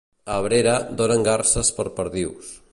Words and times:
A 0.31 0.35
Abrera, 0.41 0.73
donen 1.01 1.27
garses 1.29 1.71
per 1.81 1.87
perdius. 2.01 2.53